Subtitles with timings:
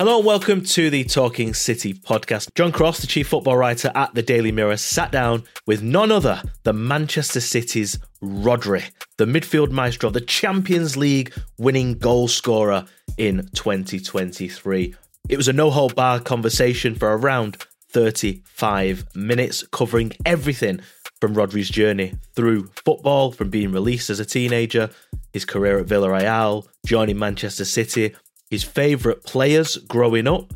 [0.00, 2.54] Hello and welcome to the Talking City podcast.
[2.54, 6.40] John Cross, the chief football writer at the Daily Mirror, sat down with none other
[6.62, 14.94] than Manchester City's Rodri, the midfield maestro, the Champions League winning goal scorer in 2023.
[15.28, 20.80] It was a no hold bar conversation for around 35 minutes, covering everything
[21.20, 24.90] from Rodri's journey through football, from being released as a teenager,
[25.32, 28.14] his career at Villarreal, joining Manchester City,
[28.50, 30.52] his favourite players growing up,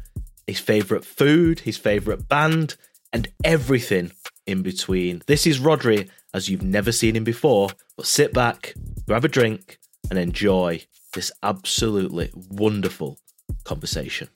[0.46, 2.76] his favourite food, his favourite band,
[3.12, 4.12] and everything
[4.46, 5.22] in between.
[5.26, 8.74] This is Rodri as you've never seen him before, but sit back,
[9.06, 9.78] grab a drink,
[10.10, 13.18] and enjoy this absolutely wonderful
[13.64, 14.28] conversation.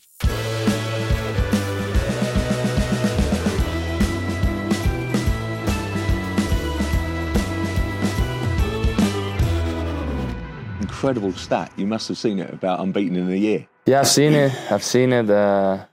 [11.07, 11.71] Incredible stat.
[11.77, 13.67] You must have seen it about unbeaten in a year.
[13.87, 14.53] Yeah, I've seen it.
[14.71, 15.31] I've seen it.
[15.31, 15.85] Uh,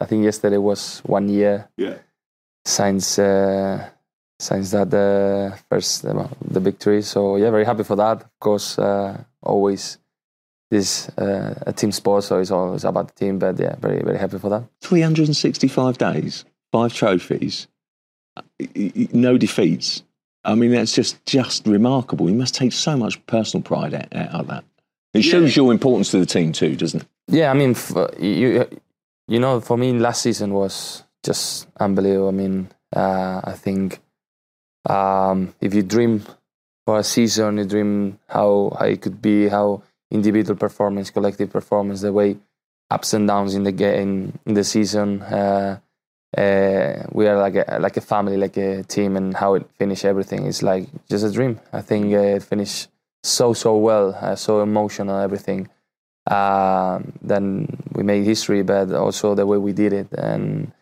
[0.00, 1.94] I think yesterday was one year Yeah.
[2.66, 3.88] since uh,
[4.38, 7.02] since that the first uh, the victory.
[7.02, 8.20] So yeah, very happy for that.
[8.22, 9.98] Of course, uh, always
[10.70, 13.38] this uh, a team sport, so it's always about the team.
[13.38, 14.64] But yeah, very very happy for that.
[14.82, 17.66] 365 days, five trophies,
[18.36, 20.02] uh, y- y- no defeats.
[20.44, 22.28] I mean, that's just just remarkable.
[22.28, 24.64] You must take so much personal pride out, out of that.
[25.12, 27.08] It shows your importance to the team too, doesn't it?
[27.28, 28.66] Yeah, I mean, f- you
[29.28, 32.28] you know, for me, last season was just unbelievable.
[32.28, 34.00] I mean, uh, I think
[34.88, 36.22] um, if you dream
[36.86, 42.00] for a season, you dream how, how it could be, how individual performance, collective performance,
[42.00, 42.38] the way
[42.90, 45.22] ups and downs in the game in the season.
[45.22, 45.78] Uh,
[46.36, 50.04] uh, we are like a like a family, like a team, and how it finished
[50.04, 51.58] everything is like just a dream.
[51.72, 52.88] I think uh, it finished
[53.22, 55.68] so so well, uh, so emotional, everything.
[56.26, 60.72] Um, then we made history, but also the way we did it, and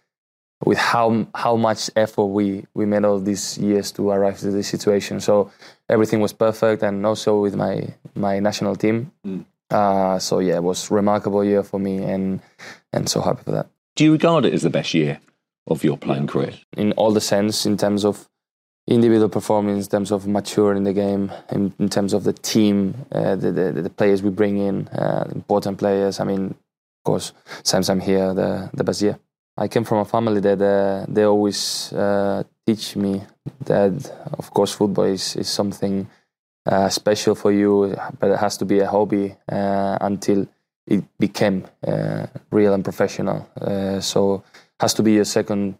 [0.64, 4.68] with how how much effort we we made all these years to arrive to this
[4.68, 5.20] situation.
[5.20, 5.50] So
[5.88, 9.12] everything was perfect, and also with my my national team.
[9.26, 9.46] Mm.
[9.70, 12.40] Uh, so yeah, it was remarkable year for me, and
[12.92, 15.20] and so happy for that Do you regard it as the best year
[15.68, 16.52] of your playing career?
[16.76, 18.28] in all the sense in terms of
[18.86, 23.36] individual performance, in terms of maturing the game, in, in terms of the team, uh,
[23.36, 26.20] the, the the players we bring in, uh, important players.
[26.20, 29.18] I mean, of course, since I'm here, the the best year.
[29.58, 33.22] I came from a family that uh, they always uh, teach me
[33.64, 33.92] that,
[34.38, 36.06] of course, football is is something
[36.66, 40.46] uh, special for you, but it has to be a hobby uh, until
[40.86, 43.48] it became uh, real and professional.
[43.60, 44.42] Uh, so
[44.80, 45.78] has to be a second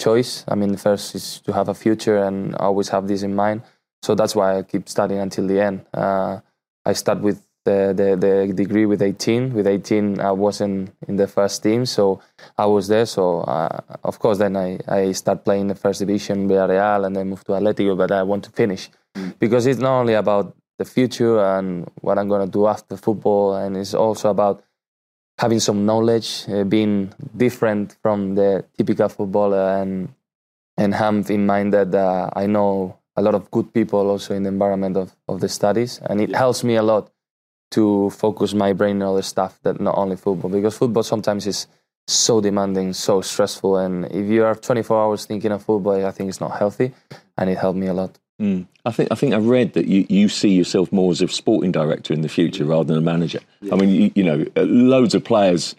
[0.00, 0.44] choice.
[0.48, 3.62] I mean, first is to have a future and always have this in mind.
[4.02, 5.84] So that's why I keep studying until the end.
[5.92, 6.40] Uh,
[6.84, 9.52] I start with the, the, the degree with 18.
[9.52, 12.20] With 18, I wasn't in the first team, so
[12.56, 13.06] I was there.
[13.06, 17.28] So uh, of course, then I, I start playing the first division, Villarreal, and then
[17.28, 17.96] move to Atletico.
[17.96, 18.88] But I want to finish
[19.38, 23.76] because it's not only about the future and what I'm gonna do after football, and
[23.76, 24.64] it's also about
[25.40, 30.12] having some knowledge, uh, being different from the typical footballer, and
[30.76, 34.42] and have in mind that uh, I know a lot of good people also in
[34.44, 37.10] the environment of, of the studies, and it helps me a lot
[37.70, 41.66] to focus my brain on other stuff that not only football, because football sometimes is
[42.06, 46.28] so demanding, so stressful, and if you are 24 hours thinking of football, I think
[46.28, 46.92] it's not healthy,
[47.38, 48.18] and it helped me a lot.
[48.40, 48.66] Mm.
[48.86, 51.72] I think I think I read that you, you see yourself more as a sporting
[51.72, 53.40] director in the future rather than a manager.
[53.70, 55.76] I mean, you, you know, uh, loads of players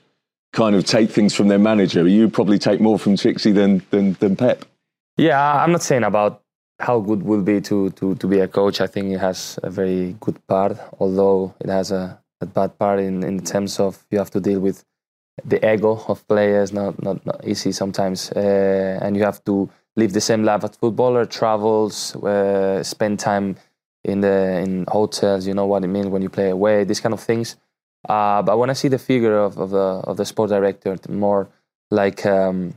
[0.53, 2.07] kind of take things from their manager.
[2.07, 4.65] You probably take more from Txiki than than, than Pep.
[5.17, 6.41] Yeah, I'm not saying about
[6.79, 8.81] how good will be to, to, to be a coach.
[8.81, 12.99] I think it has a very good part, although it has a, a bad part
[12.99, 14.83] in, in terms of you have to deal with
[15.45, 20.13] the ego of players, not not, not easy sometimes, uh, and you have to live
[20.13, 23.55] the same life as footballer, travels, uh, spend time
[24.03, 25.47] in the in hotels.
[25.47, 27.57] You know what it means when you play away, these kind of things.
[28.07, 31.49] Uh, but when I see the figure of, of the of the sport director, more
[31.91, 32.73] like um,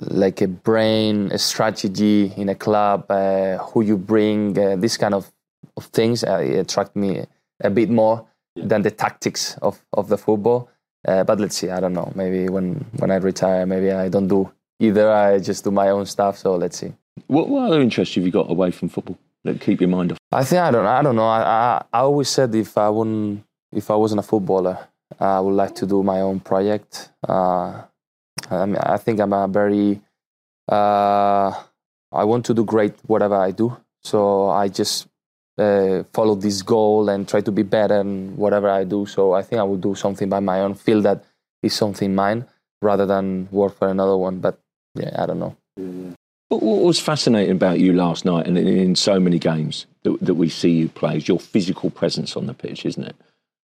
[0.00, 5.14] like a brain, a strategy in a club, uh, who you bring, uh, this kind
[5.14, 5.30] of,
[5.76, 7.26] of things uh, attract me
[7.60, 8.26] a bit more
[8.56, 10.68] than the tactics of, of the football.
[11.06, 12.10] Uh, but let's see, I don't know.
[12.14, 14.50] Maybe when, when I retire, maybe I don't do
[14.86, 15.10] either.
[15.10, 16.38] I just do my own stuff.
[16.38, 16.92] So let's see.
[17.26, 20.18] What, what other interests have you got away from football that keep your mind off?
[20.32, 20.86] I think I don't.
[20.86, 21.26] I don't know.
[21.26, 24.78] I, I I always said if I wouldn't, if I wasn't a footballer,
[25.18, 27.10] I would like to do my own project.
[27.26, 27.82] Uh,
[28.50, 30.00] I mean, I think I'm a very.
[30.70, 31.52] Uh,
[32.12, 33.76] I want to do great whatever I do.
[34.02, 35.06] So I just
[35.58, 39.06] uh, follow this goal and try to be better in whatever I do.
[39.06, 40.74] So I think I will do something by my own.
[40.74, 41.24] Feel that
[41.62, 42.46] is something mine
[42.82, 44.40] rather than work for another one.
[44.40, 44.58] But
[44.94, 45.56] yeah, I don't know.
[46.48, 50.20] What, what was fascinating about you last night and in, in so many games that,
[50.20, 53.16] that we see you play is your physical presence on the pitch, isn't it?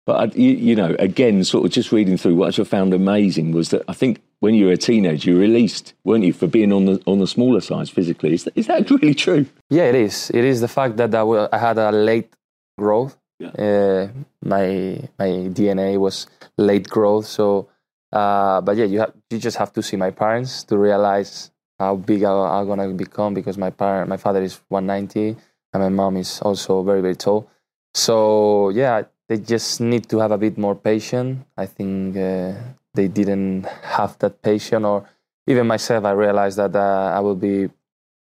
[0.06, 3.52] But I, you, you know, again, sort of just reading through what I found amazing
[3.52, 6.48] was that I think when you were a teenager, you were released, weren't you, for
[6.48, 8.34] being on the on the smaller size physically?
[8.34, 9.46] Is that, is that really true?
[9.70, 10.32] Yeah, it is.
[10.34, 12.34] It is the fact that I, I had a late
[12.78, 13.18] growth.
[13.40, 13.50] Yeah.
[13.50, 14.08] Uh,
[14.44, 16.28] my my DNA was
[16.58, 17.28] late growth.
[17.28, 17.70] So,
[18.12, 21.96] uh, but yeah, you have you just have to see my parents to realize how
[21.96, 25.38] big I, I'm gonna become because my parent, my father is 190
[25.74, 27.50] and my mom is also very very tall.
[27.94, 31.46] So yeah, they just need to have a bit more patience.
[31.56, 32.54] I think uh,
[32.94, 35.08] they didn't have that patience, or
[35.48, 37.70] even myself, I realized that uh, I will be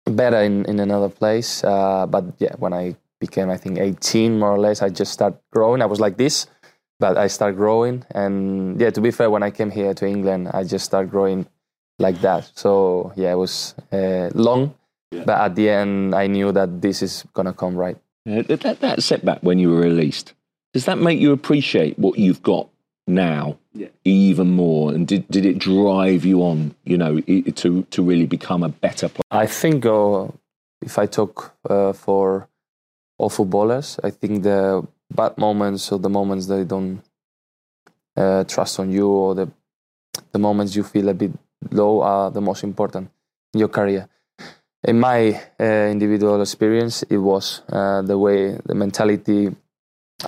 [0.04, 1.62] better in, in another place.
[1.62, 5.38] Uh, but yeah, when I became, I think, 18 more or less, I just started
[5.52, 5.82] growing.
[5.82, 6.46] I was like this,
[6.98, 8.04] but I started growing.
[8.10, 11.46] And yeah, to be fair, when I came here to England, I just started growing
[11.98, 12.50] like that.
[12.54, 14.74] So yeah, it was uh, long,
[15.10, 17.96] but at the end, I knew that this is gonna come right.
[18.28, 20.34] Uh, that, that, that setback when you were released,
[20.72, 22.68] does that make you appreciate what you've got
[23.06, 23.56] now
[24.04, 24.92] even more?
[24.92, 29.08] And did, did it drive you on, you know, to, to really become a better
[29.08, 29.22] player?
[29.30, 30.28] I think uh,
[30.82, 32.48] if I talk uh, for
[33.18, 37.02] all footballers, I think the bad moments or the moments they don't
[38.16, 39.50] uh, trust on you or the
[40.32, 41.32] the moments you feel a bit
[41.70, 43.10] low are the most important
[43.54, 44.08] in your career.
[44.84, 49.54] In my uh, individual experience, it was uh, the way, the mentality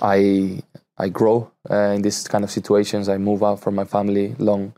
[0.01, 0.61] I
[0.97, 3.07] I grow uh, in this kind of situations.
[3.07, 4.73] I move out from my family long,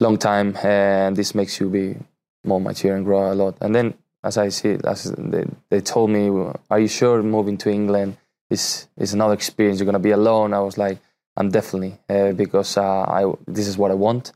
[0.00, 1.96] long time, and this makes you be
[2.44, 3.56] more mature and grow a lot.
[3.60, 6.28] And then, as I see, as they, they told me,
[6.70, 8.18] "Are you sure moving to England
[8.50, 9.78] is is another experience?
[9.78, 10.98] You're gonna be alone." I was like,
[11.36, 14.32] "I'm definitely uh, because uh, I this is what I want,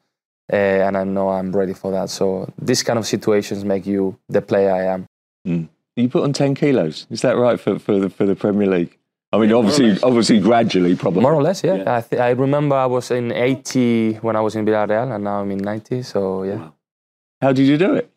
[0.53, 4.19] uh, and I know I'm ready for that." So these kind of situations make you
[4.29, 5.07] the player I am.
[5.97, 7.07] You put on 10 kilos.
[7.11, 8.97] Is that right for, for, the, for the Premier League?
[9.33, 11.23] I mean, obviously, obviously, gradually, probably.
[11.23, 11.85] More or less, yeah.
[11.87, 15.41] I, th- I remember I was in 80 when I was in Villarreal, and now
[15.41, 16.03] I'm in 90.
[16.03, 16.71] So yeah,
[17.41, 18.11] How did you do it?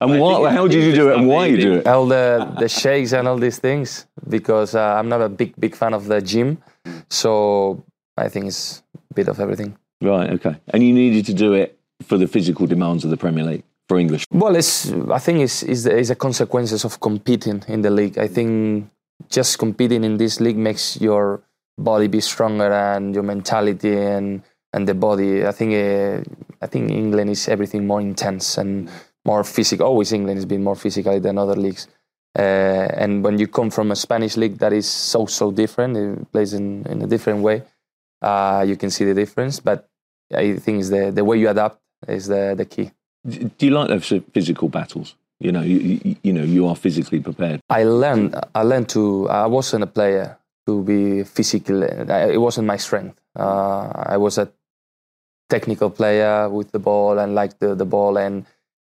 [0.00, 1.86] And why, how did you do it and why you do it?
[1.86, 5.74] all the the shakes and all these things because uh, I'm not a big big
[5.74, 6.58] fan of the gym.
[7.08, 7.82] So
[8.16, 9.76] I think it's a bit of everything.
[10.02, 10.56] Right, okay.
[10.68, 13.98] And you needed to do it for the physical demands of the Premier League, for
[13.98, 14.26] English.
[14.30, 18.18] Well, it's I think it's is the, is the consequences of competing in the league.
[18.18, 18.90] I think
[19.30, 21.40] just competing in this league makes your
[21.78, 24.42] body be stronger and your mentality and
[24.74, 25.46] and the body.
[25.46, 26.22] I think uh,
[26.60, 28.90] I think England is everything more intense and
[29.26, 29.86] more physical.
[29.86, 31.88] Always England has been more physical than other leagues.
[32.38, 36.32] Uh, and when you come from a Spanish league that is so so different, it
[36.32, 37.62] plays in, in a different way.
[38.22, 39.88] Uh, you can see the difference, but
[40.32, 41.78] I think it's the the way you adapt
[42.08, 42.90] is the the key.
[43.26, 45.16] Do you like those physical battles?
[45.40, 47.60] You know, you, you, you know, you are physically prepared.
[47.68, 48.34] I learned.
[48.54, 49.28] I learned to.
[49.28, 51.82] I wasn't a player to be physical.
[51.82, 53.20] It wasn't my strength.
[53.38, 54.48] Uh, I was a
[55.48, 58.46] technical player with the ball and liked the, the ball, and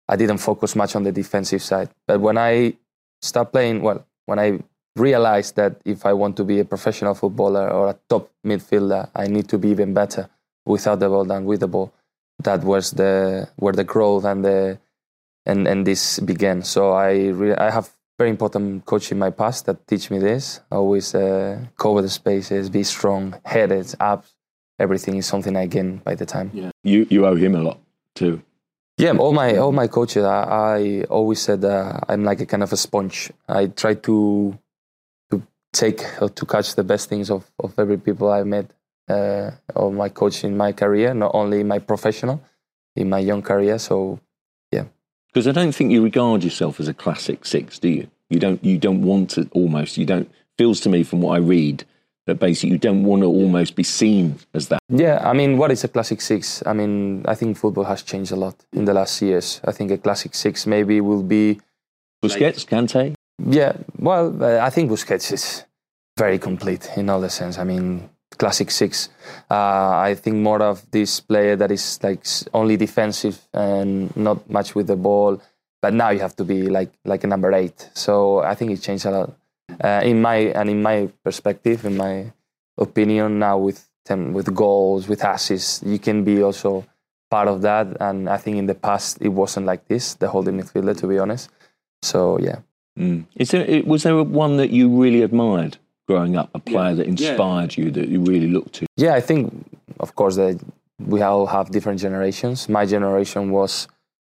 [0.10, 1.90] I didn't focus much on the defensive side.
[2.08, 2.74] But when I
[3.22, 4.60] started playing, well, when I
[4.96, 9.28] realized that if I want to be a professional footballer or a top midfielder, I
[9.28, 10.28] need to be even better
[10.66, 11.94] without the ball than with the ball.
[12.44, 14.80] That was the where the growth and the
[15.46, 16.64] and and this began.
[16.64, 20.60] So I re- I have very important coach in my past that teach me this.
[20.72, 24.34] Always uh, cover the spaces, be strong, headed, abs.
[24.80, 26.52] Everything is something I gain by the time.
[26.54, 26.72] Yeah.
[26.84, 27.80] You, you owe him a lot
[28.16, 28.42] too.
[29.00, 32.62] Yeah, all my all my coaches, I, I always said uh, I'm like a kind
[32.62, 33.32] of a sponge.
[33.48, 34.60] I try to
[35.32, 35.42] to
[35.72, 38.74] take or to catch the best things of of every people I met,
[39.08, 42.42] uh, of my coach in my career, not only my professional,
[42.98, 43.80] in my young career.
[43.80, 44.20] So
[44.70, 44.84] yeah.
[45.28, 48.10] Because I don't think you regard yourself as a classic six, do you?
[48.30, 48.62] You don't.
[48.66, 49.98] You don't want to almost.
[49.98, 50.30] You don't.
[50.58, 51.86] Feels to me from what I read
[52.30, 54.80] that basically you don't want to almost be seen as that.
[54.90, 56.64] Yeah, I mean, what is a classic six?
[56.66, 59.60] I mean, I think football has changed a lot in the last years.
[59.66, 61.60] I think a classic six maybe will be,
[62.24, 63.16] Busquets, Kante.
[63.60, 65.64] yeah, well, uh, I think Busquets is
[66.18, 67.58] very complete in all the sense.
[67.58, 69.10] I mean, classic six.
[69.50, 74.76] Uh, I think more of this player that is like only defensive and not much
[74.76, 75.42] with the ball.
[75.82, 77.90] But now you have to be like like a number eight.
[77.94, 79.30] So I think it changed a lot.
[79.84, 82.32] Uh, in my and in my perspective, in my
[82.78, 86.86] opinion, now with them, with goals, with assists, you can be also
[87.30, 87.88] part of that.
[88.00, 90.16] And I think in the past it wasn't like this.
[90.16, 91.50] The holding midfielder, to be honest.
[92.02, 92.60] So yeah.
[92.98, 93.26] Mm.
[93.36, 93.84] Is there?
[93.86, 96.50] Was there one that you really admired growing up?
[96.54, 98.88] A player that inspired you that you really looked to?
[98.98, 99.54] Yeah, I think,
[100.00, 100.60] of course, the
[101.00, 102.68] we all have different generations.
[102.68, 103.88] My generation was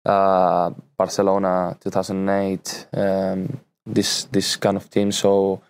[0.05, 5.11] uh, Barcelona 2008, um, this this kind of team.
[5.11, 5.61] So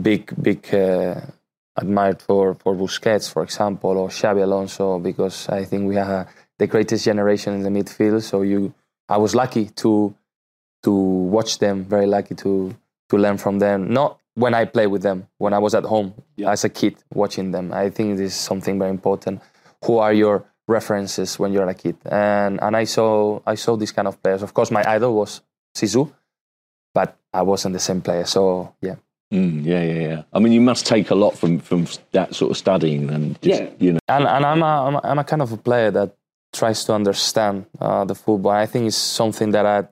[0.00, 1.20] big, big uh,
[1.76, 6.66] admired for for Busquets, for example, or Xabi Alonso, because I think we have the
[6.66, 8.22] greatest generation in the midfield.
[8.22, 8.74] So you,
[9.08, 10.14] I was lucky to
[10.82, 11.84] to watch them.
[11.84, 12.74] Very lucky to
[13.10, 13.92] to learn from them.
[13.92, 16.52] Not when I play with them, when I was at home yeah.
[16.52, 17.72] as a kid watching them.
[17.72, 19.42] I think this is something very important.
[19.84, 21.96] Who are your references when you're a kid?
[22.04, 24.42] And and I saw I saw these kind of players.
[24.42, 25.40] Of course, my idol was
[25.76, 26.12] Zizou,
[26.94, 28.24] but I wasn't the same player.
[28.24, 28.96] So yeah.
[29.32, 30.22] Mm, yeah, yeah, yeah.
[30.32, 33.62] I mean, you must take a lot from from that sort of studying and just,
[33.62, 33.70] yeah.
[33.78, 34.00] you know.
[34.08, 36.16] And and I'm a, I'm a I'm a kind of a player that
[36.52, 38.52] tries to understand uh, the football.
[38.52, 39.88] I think it's something that I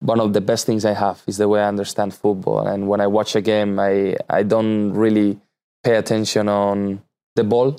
[0.00, 2.66] one of the best things I have is the way I understand football.
[2.66, 5.38] And when I watch a game, I, I don't really
[5.84, 7.02] pay attention on
[7.36, 7.78] the ball.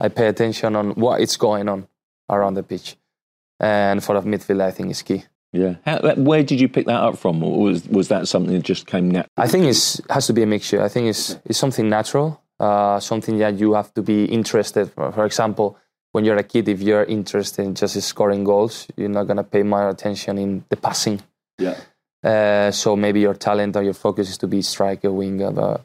[0.00, 1.86] I pay attention on what is going on
[2.30, 2.96] around the pitch.
[3.60, 5.24] And for a midfield, I think is key.
[5.52, 5.76] Yeah.
[5.84, 7.42] How, where did you pick that up from?
[7.42, 9.32] Or was, was that something that just came natural?
[9.36, 10.82] I think it has to be a mixture.
[10.82, 14.92] I think it's, it's something natural, uh, something that you have to be interested.
[14.92, 15.78] For, for example,
[16.12, 19.62] when you're a kid, if you're interested in just scoring goals, you're not gonna pay
[19.62, 21.20] more attention in the passing.
[21.58, 21.76] Yeah.
[22.22, 25.84] Uh, so maybe your talent or your focus is to be striker, winger, but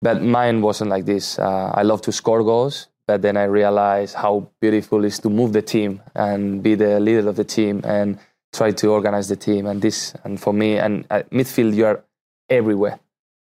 [0.00, 1.38] but mine wasn't like this.
[1.38, 5.30] Uh, I love to score goals, but then I realized how beautiful it is to
[5.30, 8.18] move the team and be the leader of the team and
[8.52, 9.66] try to organize the team.
[9.66, 12.04] And this, and for me, and at midfield, you're
[12.48, 12.98] everywhere.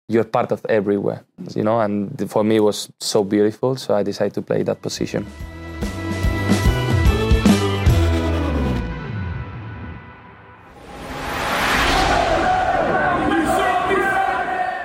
[0.07, 1.23] You're part of everywhere,
[1.55, 1.79] you know.
[1.79, 3.75] And for me, it was so beautiful.
[3.75, 5.25] So I decided to play that position.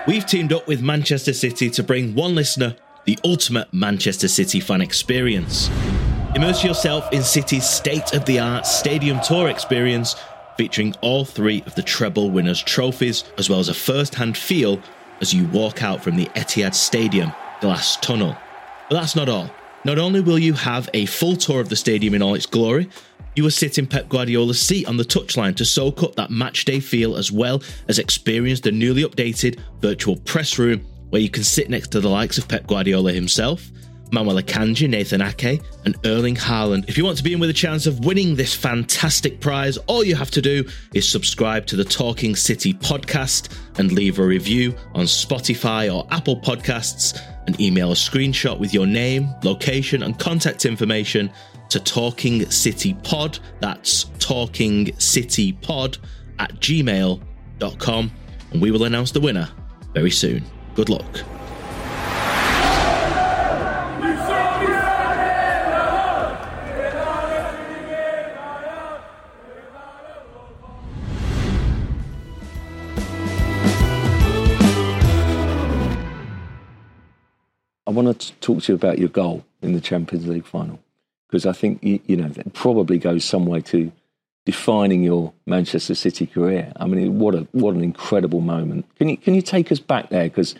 [0.07, 4.81] We've teamed up with Manchester City to bring one listener the ultimate Manchester City fan
[4.81, 5.69] experience.
[6.37, 10.17] Immerse yourself in City's state of the art stadium tour experience
[10.59, 14.79] featuring all three of the treble winners' trophies, as well as a first hand feel
[15.23, 18.37] as you walk out from the Etihad Stadium glass tunnel.
[18.91, 19.51] But that's not all.
[19.87, 22.91] Not only will you have a full tour of the stadium in all its glory,
[23.35, 26.83] you will sit in Pep Guardiola's seat on the touchline to soak up that matchday
[26.83, 31.71] feel as well as experience the newly updated virtual press room where you can sit
[31.71, 33.71] next to the likes of Pep Guardiola himself,
[34.13, 36.89] Manuel Akanji, Nathan Ake, and Erling Haaland.
[36.89, 40.05] If you want to be in with a chance of winning this fantastic prize, all
[40.05, 44.75] you have to do is subscribe to the Talking City podcast and leave a review
[44.95, 50.65] on Spotify or Apple Podcasts and email a screenshot with your name, location, and contact
[50.67, 51.31] information
[51.71, 53.39] to Talking City Pod.
[53.61, 55.99] That's Talking City Pod
[56.39, 58.13] at gmail.com.
[58.53, 59.49] And we will announce the winner
[59.93, 60.45] very soon.
[60.75, 61.36] Good luck.
[77.97, 80.79] Want to talk to you about your goal in the Champions League final
[81.29, 83.93] because I think you, you know that probably goes some way to
[84.45, 86.73] defining your Manchester City career.
[86.77, 88.87] I mean, what a what an incredible moment.
[88.97, 90.25] Can you can you take us back there?
[90.25, 90.55] Because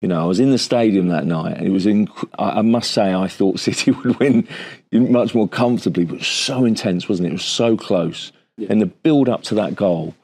[0.00, 1.86] you know, I was in the stadium that night, and it was.
[1.86, 4.48] Inc- I must say, I thought City would win
[4.92, 7.30] much more comfortably, but it was so intense, wasn't it?
[7.30, 8.68] It was so close, yeah.
[8.70, 10.14] and the build up to that goal.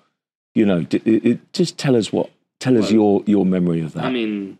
[0.54, 2.30] You know, it, it, just tell us what.
[2.58, 4.06] Tell well, us your your memory of that.
[4.06, 4.58] I mean,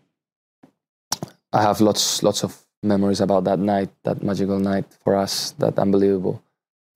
[1.53, 5.79] I have lots lots of memories about that night, that magical night for us, that
[5.79, 6.43] unbelievable.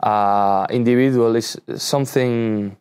[0.02, 2.76] Uh, individual is something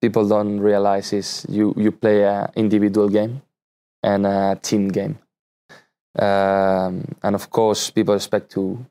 [0.00, 3.42] people don't realize is you, you play an individual game
[4.02, 5.18] and a team game.
[6.18, 8.84] Um, and of course, people expect to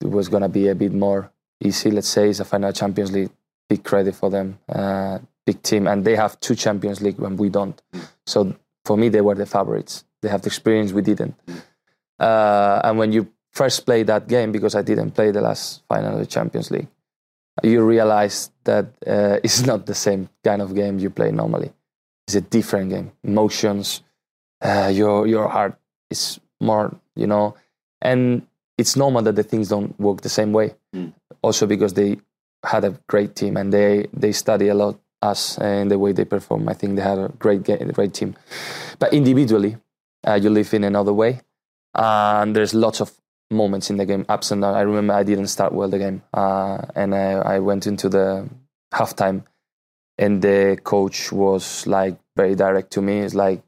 [0.00, 1.30] it was to be a bit more
[1.62, 1.90] easy.
[1.90, 3.30] Let's say it's a final Champions League,
[3.68, 7.48] big credit for them, uh, big team, and they have two Champions League when we
[7.48, 7.80] don't.
[8.26, 10.04] So for me, they were the favorites.
[10.20, 11.34] They have the experience we didn't.
[12.18, 16.14] Uh, and when you first play that game, because I didn't play the last final
[16.14, 16.88] of the Champions League,
[17.62, 21.72] you realize that uh, it's not the same kind of game you play normally.
[22.26, 23.12] It's a different game.
[23.22, 24.02] Emotions,
[24.62, 25.78] uh, your your heart
[26.10, 27.54] is more, you know,
[28.00, 28.46] and
[28.78, 30.74] it's normal that the things don't work the same way.
[30.94, 31.12] Mm.
[31.42, 32.18] Also because they
[32.64, 36.24] had a great team and they they study a lot us and the way they
[36.24, 36.68] perform.
[36.68, 38.36] I think they had a great game, great team.
[38.98, 39.76] But individually,
[40.26, 41.40] uh, you live in another way
[41.94, 43.12] and there's lots of
[43.50, 44.76] moments in the game, ups and downs.
[44.76, 48.48] I remember I didn't start well the game, uh, and I, I, went into the
[48.92, 49.44] halftime,
[50.18, 53.20] and the coach was like very direct to me.
[53.20, 53.62] It's like,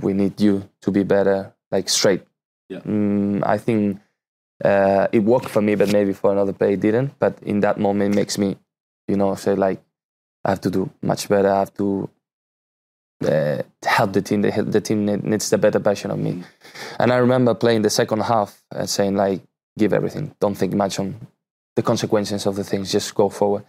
[0.00, 2.22] we need you to be better, like straight.
[2.68, 2.80] Yeah.
[2.80, 4.00] Mm, I think
[4.64, 7.18] uh, it worked for me, but maybe for another player it didn't.
[7.18, 8.56] But in that moment, it makes me,
[9.08, 9.82] you know, say like,
[10.44, 11.48] I have to do much better.
[11.48, 12.08] I have to
[13.24, 14.42] uh, help the team.
[14.42, 16.42] The, the team needs the better version of me.
[16.98, 19.42] And I remember playing the second half and saying like,
[19.78, 20.34] give everything.
[20.40, 21.26] Don't think much on
[21.76, 22.92] the consequences of the things.
[22.92, 23.64] Just go forward.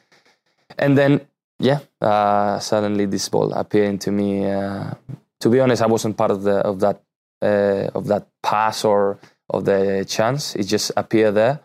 [0.78, 1.22] And then,
[1.60, 4.46] yeah, uh, suddenly this ball appeared to me.
[4.52, 4.94] Uh,
[5.40, 7.02] to be honest, I wasn't part of the of that
[7.42, 9.20] uh, of that pass or
[9.50, 10.56] of the chance.
[10.56, 11.60] It just appeared there.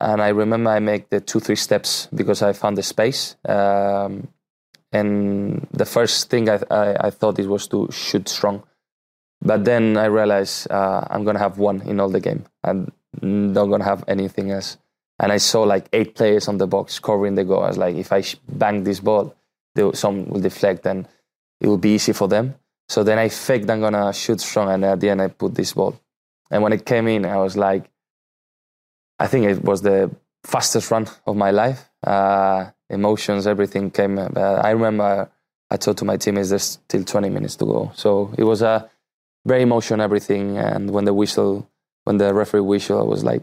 [0.00, 3.36] And I remember I make the two, three steps because I found the space.
[3.48, 4.28] Um,
[4.92, 8.62] and the first thing I, I, I, thought it was to shoot strong.
[9.40, 12.44] But then I realized uh, I'm to have one in all the game.
[12.62, 14.76] I'm not to have anything else.
[15.18, 17.62] And I saw like eight players on the box covering the goal.
[17.62, 19.34] I was like, if I bang this ball,
[19.94, 21.08] some will deflect and
[21.60, 22.54] it will be easy for them.
[22.88, 24.70] So then I faked I'm to shoot strong.
[24.70, 25.98] And at the end, I put this ball.
[26.50, 27.88] And when it came in, I was like,
[29.18, 30.10] I think it was the
[30.44, 31.88] fastest run of my life.
[32.02, 34.18] Uh, emotions, everything came.
[34.18, 35.30] Uh, I remember
[35.70, 37.92] I told to my teammates there's still 20 minutes to go.
[37.94, 38.90] So it was a
[39.46, 40.58] very emotional, everything.
[40.58, 41.68] And when the whistle,
[42.04, 43.42] when the referee whistle, I was like,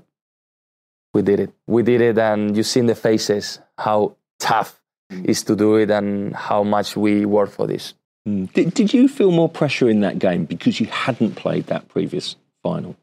[1.14, 1.54] we did it.
[1.66, 2.18] We did it.
[2.18, 4.80] And you see in the faces how tough
[5.12, 5.26] mm.
[5.26, 7.96] is to do it and how much we work for this.
[8.28, 8.54] Mm.
[8.54, 12.36] Did, did you feel more pressure in that game because you hadn't played that previous
[12.62, 12.96] final.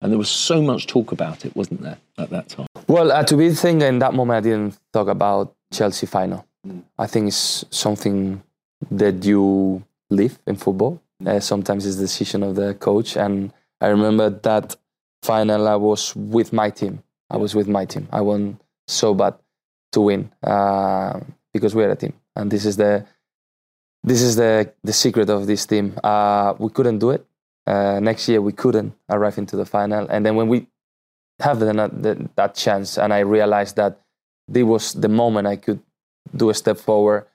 [0.00, 2.66] And there was so much talk about it, wasn't there, at that time?
[2.88, 6.46] Well, uh, to be the thing, in that moment, I didn't talk about Chelsea final.
[6.66, 6.82] Mm.
[6.98, 8.42] I think it's something
[8.90, 11.02] that you live in football.
[11.24, 13.16] Uh, sometimes it's the decision of the coach.
[13.16, 14.74] And I remember that
[15.22, 17.02] final, I was with my team.
[17.28, 18.08] I was with my team.
[18.10, 19.34] I want so bad
[19.92, 21.20] to win uh,
[21.52, 22.14] because we're a team.
[22.34, 23.06] And this is the
[24.02, 25.98] this is the the secret of this team.
[26.02, 27.24] Uh, we couldn't do it
[27.70, 30.66] uh, next year we couldn't arrive into the final, and then when we
[31.38, 31.72] have the,
[32.04, 34.00] the, that chance, and I realized that
[34.48, 35.80] this was the moment I could
[36.34, 37.26] do a step forward.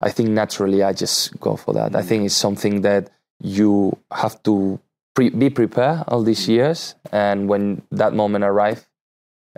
[0.00, 1.96] I think naturally I just go for that.
[1.96, 4.78] I think it's something that you have to
[5.14, 8.86] pre- be prepared all these years, and when that moment arrives,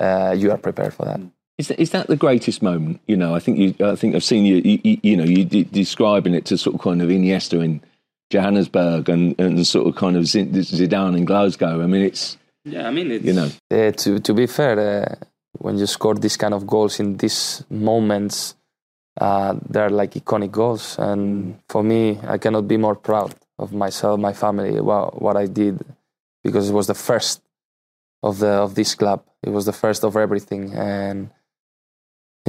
[0.00, 1.20] uh, you are prepared for that.
[1.58, 3.00] Is that, is that the greatest moment?
[3.06, 3.74] You know, I think you.
[3.86, 4.56] I think I've seen you.
[4.64, 7.82] You, you know, you describing it to sort of kind of Iniesta in
[8.30, 11.82] Johannesburg and, and sort of kind of Zidane in Glasgow.
[11.82, 12.86] I mean, it's yeah.
[12.86, 15.14] I mean, it's, you know, uh, to to be fair, uh,
[15.58, 18.54] when you score these kind of goals in these moments,
[19.20, 20.98] uh, they're like iconic goals.
[20.98, 25.46] And for me, I cannot be more proud of myself, my family, what what I
[25.46, 25.80] did,
[26.44, 27.42] because it was the first
[28.22, 29.24] of the of this club.
[29.42, 31.30] It was the first of everything, and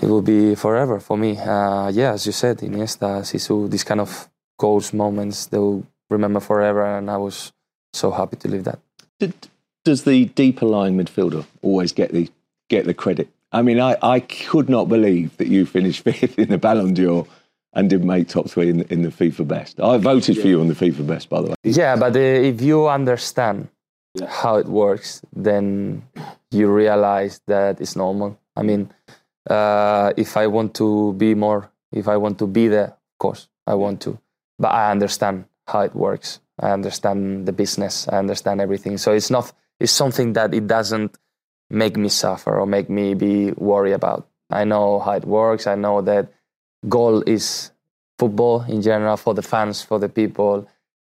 [0.01, 1.37] it will be forever for me.
[1.37, 4.30] Uh, yeah, as you said, Iniesta, Zizou, this kind of
[4.61, 6.85] goals, moments they'll remember forever.
[6.97, 7.51] And I was
[7.93, 8.79] so happy to live that.
[9.19, 9.33] Did,
[9.83, 12.29] does the deeper lying midfielder always get the
[12.69, 13.27] get the credit?
[13.51, 17.27] I mean, I, I could not believe that you finished fifth in the Ballon d'Or
[17.73, 19.79] and didn't make top three in the, in the FIFA best.
[19.79, 20.41] I voted yeah.
[20.41, 21.55] for you on the FIFA best, by the way.
[21.63, 23.69] Yeah, but uh, if you understand
[24.13, 24.27] yeah.
[24.27, 26.03] how it works, then
[26.51, 28.37] you realize that it's normal.
[28.55, 28.91] I mean,
[29.49, 33.47] uh, if I want to be more, if I want to be there, of course,
[33.65, 34.19] I want to
[34.61, 36.39] but I understand how it works.
[36.59, 38.07] I understand the business.
[38.07, 38.97] I understand everything.
[38.97, 41.17] So it's not it's something that it doesn't
[41.69, 44.27] make me suffer or make me be worried about.
[44.51, 45.65] I know how it works.
[45.65, 46.31] I know that
[46.87, 47.71] goal is
[48.19, 50.67] football in general for the fans, for the people.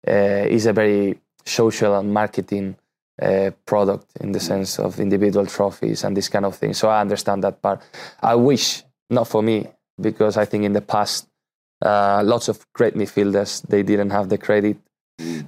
[0.08, 2.76] Uh, is a very social and marketing
[3.22, 6.74] uh, product in the sense of individual trophies and this kind of thing.
[6.74, 7.82] So I understand that part.
[8.22, 9.68] I wish not for me
[10.00, 11.28] because I think in the past
[11.86, 14.78] uh, lots of great midfielders, they didn't have the credit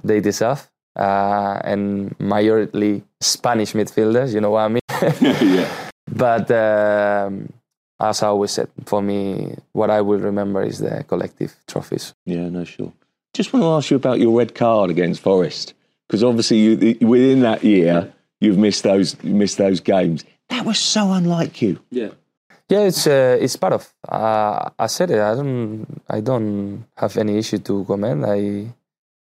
[0.04, 0.70] they deserve.
[0.96, 4.80] Uh, and majorly Spanish midfielders, you know what I mean?
[5.20, 5.90] yeah.
[6.10, 7.52] But um,
[8.00, 12.14] as I always said, for me, what I will remember is the collective trophies.
[12.24, 12.92] Yeah, no, sure.
[13.34, 15.74] Just want to ask you about your red card against Forest,
[16.08, 20.24] because obviously you, within that year you've missed those missed those games.
[20.48, 21.78] That was so unlike you.
[21.90, 22.10] Yeah.
[22.68, 23.88] Yeah, it's uh, it's part of.
[24.06, 25.20] Uh, I said it.
[25.20, 25.86] I don't.
[26.08, 28.24] I don't have any issue to comment.
[28.26, 28.68] I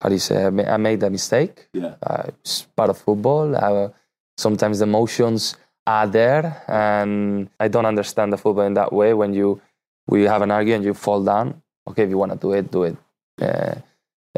[0.01, 0.45] how do you say?
[0.45, 1.69] I made a mistake.
[1.73, 3.55] Yeah, uh, it's part of football.
[3.55, 3.89] Uh,
[4.37, 9.13] sometimes the emotions are there, and I don't understand the football in that way.
[9.13, 9.61] When you
[10.07, 11.61] we have an argument, you fall down.
[11.87, 12.97] Okay, if you want to do it, do it.
[13.39, 13.75] Uh,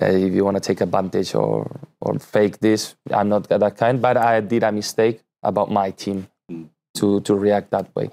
[0.01, 1.65] uh, if you want to take advantage or
[2.01, 4.01] or fake this, I'm not that kind.
[4.01, 6.27] But I did a mistake about my team
[6.95, 8.09] to to react that way.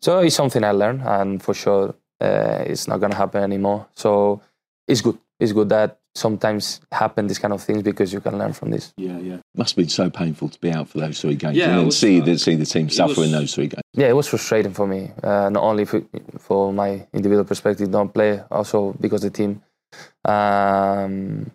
[0.00, 3.86] So it's something I learned, and for sure uh, it's not gonna happen anymore.
[3.94, 4.40] So
[4.86, 5.18] it's good.
[5.38, 8.92] It's good that sometimes happen these kind of things because you can learn from this.
[8.96, 9.38] Yeah, yeah.
[9.56, 11.90] Must have been so painful to be out for those three games Yeah, and then
[11.90, 13.82] see the see the team suffer in those three games.
[13.94, 16.02] Yeah, it was frustrating for me, uh, not only for,
[16.38, 19.62] for my individual perspective, don't play, also because the team.
[20.24, 21.50] Um,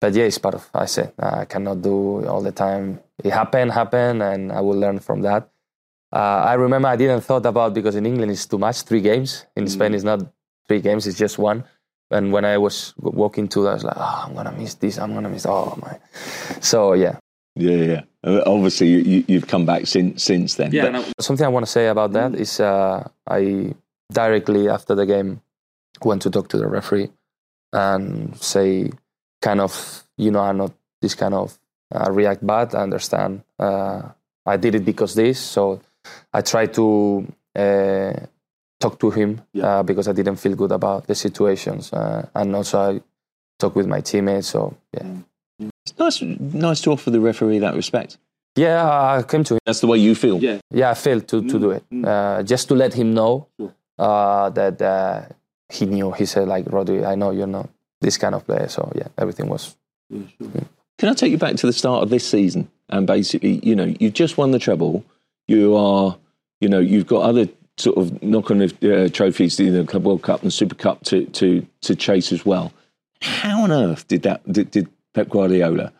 [0.00, 0.68] but yeah, it's part of.
[0.74, 3.00] I said I cannot do all the time.
[3.22, 5.48] It happened, happened, and I will learn from that.
[6.12, 9.46] Uh, I remember I didn't thought about because in England it's too much, three games.
[9.56, 10.20] In Spain it's not
[10.66, 11.64] three games; it's just one.
[12.10, 14.98] And when I was walking to, that, I was like, "Oh, I'm gonna miss this.
[14.98, 15.98] I'm gonna miss." Oh my!
[16.60, 17.18] So yeah,
[17.54, 18.02] Yeah, yeah.
[18.26, 20.72] Uh, Obviously, you, you, you've come back since since then.
[20.72, 23.74] Yeah, But- something I want to say about that is uh, I
[24.12, 25.40] directly after the game
[26.02, 27.10] went to talk to the referee
[27.72, 28.90] and say,
[29.42, 31.56] kind of, you know, I'm not this kind of
[31.94, 32.74] uh, react bad.
[32.74, 33.42] I understand.
[33.58, 34.02] Uh,
[34.46, 35.38] I did it because this.
[35.38, 35.80] So
[36.32, 38.12] I tried to uh,
[38.78, 39.66] talk to him Yeah.
[39.80, 43.00] uh, because I didn't feel good about the situations, uh, and also I
[43.58, 44.48] talked with my teammates.
[44.48, 45.06] So yeah,
[45.86, 48.18] it's nice, nice to offer the referee that respect.
[48.56, 48.84] yeah,
[49.18, 49.60] I came to him.
[49.66, 50.38] That's the way you feel.
[50.42, 50.58] yeah.
[50.70, 51.84] Yeah, I failed to, to do it.
[51.92, 52.06] Mm, mm.
[52.08, 53.46] Uh, just to let him know
[53.98, 55.22] uh, that uh,
[55.68, 56.10] he knew.
[56.12, 57.68] He said, like, Rodri, I know you're not
[58.00, 58.68] this kind of player.
[58.68, 59.76] So, yeah, everything was.
[60.08, 60.50] yeah sure.
[60.98, 62.68] Can I take you back to the start of this season?
[62.88, 65.04] And basically, you know, you've just won the treble.
[65.50, 66.16] You are,
[66.60, 70.22] you know, you've got other sort of knock on uh, trophies, you know, Club World
[70.22, 72.72] Cup and Super Cup to to to chase as well.
[73.20, 75.92] How on earth did that did, did Pep Guardiola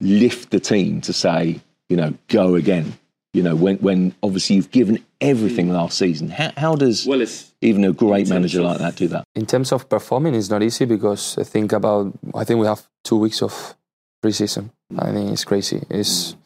[0.00, 2.98] lift the team to say, you know, go again?
[3.32, 6.28] You know, when when obviously you've given everything last season.
[6.28, 9.22] How, how does Well, it's even a great manager like that do that?
[9.36, 12.88] In terms of performing, it's not easy because I think about, I think we have
[13.04, 13.76] two weeks of
[14.20, 14.70] preseason.
[14.94, 15.82] I think it's crazy.
[15.90, 16.36] It's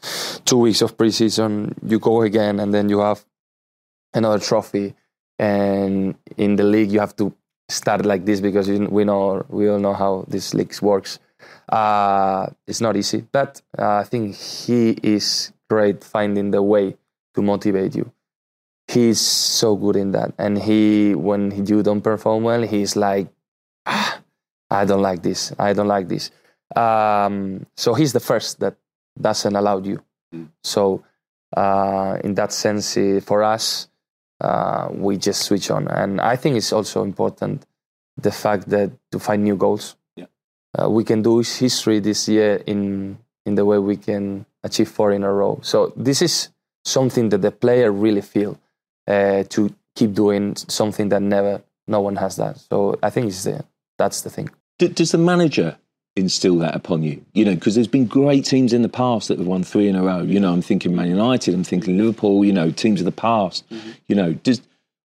[0.44, 1.74] two weeks of preseason.
[1.86, 3.24] You go again, and then you have
[4.14, 4.94] another trophy.
[5.38, 7.34] And in the league, you have to
[7.68, 11.18] start like this because we know we all know how this league works.
[11.68, 16.96] Uh, it's not easy, but uh, I think he is great finding the way
[17.34, 18.10] to motivate you.
[18.88, 23.28] He's so good in that, and he when you don't perform well, he's like,
[23.86, 24.20] ah,
[24.70, 25.52] I don't like this.
[25.58, 26.30] I don't like this.
[26.76, 28.76] Um, so he's the first that
[29.20, 30.02] doesn't allow you.
[30.34, 30.48] Mm.
[30.62, 31.04] So
[31.56, 33.88] uh, in that sense, eh, for us,
[34.40, 37.66] uh, we just switch on, and I think it's also important
[38.16, 39.96] the fact that to find new goals.
[40.16, 40.26] Yeah.
[40.78, 45.12] Uh, we can do history this year in in the way we can achieve four
[45.12, 45.58] in a row.
[45.62, 46.48] So this is
[46.84, 48.58] something that the player really feel
[49.06, 52.58] uh, to keep doing something that never no one has that.
[52.58, 53.64] So I think it's the
[53.98, 54.48] that's the thing.
[54.78, 55.76] Does the manager
[56.16, 57.24] instill that upon you?
[57.34, 59.96] You know, because there's been great teams in the past that have won three in
[59.96, 60.22] a row.
[60.22, 62.44] You know, I'm thinking Man United, I'm thinking Liverpool.
[62.44, 63.64] You know, teams of the past.
[64.06, 64.62] You know, does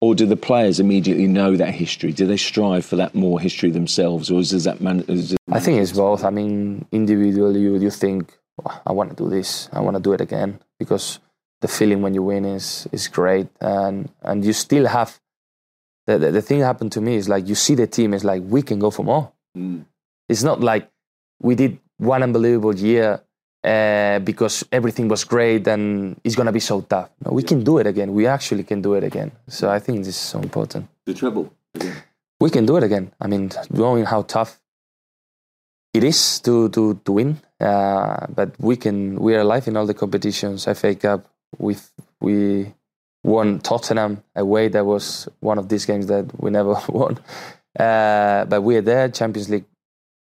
[0.02, 2.14] or do the players immediately know that history?
[2.14, 5.04] Do they strive for that more history themselves, or is that man?
[5.08, 6.24] Is it, I think it's both.
[6.24, 10.04] I mean, individually, you you think "Oh, I want to do this, I want to
[10.04, 11.20] do it again because
[11.62, 15.20] the feeling when you win is is great, and and you still have
[16.08, 18.42] the the, the thing happened to me is like you see the team is like
[18.46, 19.32] we can go for more.
[19.58, 19.86] Mm.
[20.30, 20.90] It's not like
[21.42, 23.22] we did one unbelievable year
[23.64, 27.10] uh, because everything was great and it's gonna be so tough.
[27.26, 28.14] No, we can do it again.
[28.14, 29.32] We actually can do it again.
[29.48, 31.52] So I think this is so important the treble.
[31.76, 31.96] Again.
[32.40, 33.12] we can do it again.
[33.20, 34.60] I mean, knowing how tough
[35.94, 39.20] it is to to to win, uh, but we can.
[39.20, 40.66] We are alive in all the competitions.
[40.66, 41.26] FA Cup,
[41.58, 41.76] we
[42.22, 42.74] we
[43.24, 44.70] won Tottenham away.
[44.70, 47.18] That was one of these games that we never won.
[47.78, 49.10] Uh, but we are there.
[49.10, 49.66] Champions League,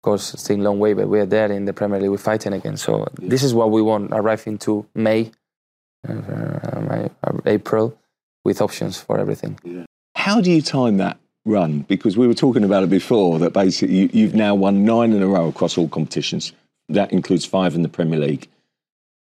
[0.04, 2.10] course, still a long way, but we are there in the Premier League.
[2.10, 2.76] We're fighting again.
[2.76, 4.12] So this is what we want.
[4.12, 5.32] Arrive into May,
[6.06, 7.08] uh,
[7.46, 7.98] April,
[8.44, 9.58] with options for everything.
[10.14, 11.80] how do you time that run?
[11.80, 15.22] Because we were talking about it before that basically you, you've now won nine in
[15.22, 16.52] a row across all competitions.
[16.88, 18.46] That includes five in the Premier League.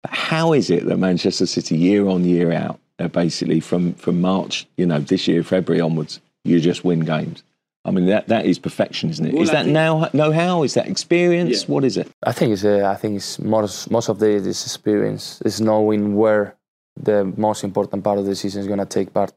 [0.02, 4.20] But how is it that Manchester City, year on year out, uh, basically from from
[4.20, 7.42] March, you know, this year February onwards, you just win games?
[7.86, 9.34] I mean, that that is perfection, isn't it?
[9.34, 10.64] Is Well, I that now know how?
[10.64, 11.62] Is that experience?
[11.62, 11.72] Yeah.
[11.72, 12.10] What is it?
[12.30, 16.16] I think it's uh, I think it's most most of the this experience is knowing
[16.16, 16.56] where
[17.00, 19.32] the most important part of the season is going to take part,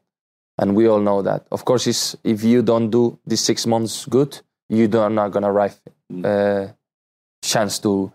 [0.58, 1.46] and we all know that.
[1.52, 5.44] Of course, it's, if you don't do these six months good, you are not going
[5.44, 5.80] to arrive
[6.24, 6.66] uh,
[7.42, 8.12] chance to